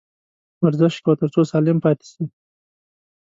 ورزش 0.65 0.95
کوه، 1.03 1.15
تر 1.21 1.29
څو 1.33 1.41
سالم 1.51 1.77
پاته 1.83 2.05
سې 2.11 2.23